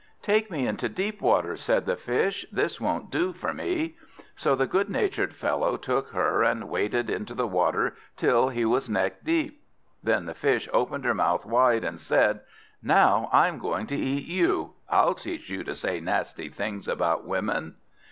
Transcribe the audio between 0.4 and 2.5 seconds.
me into deep water," said the Fish;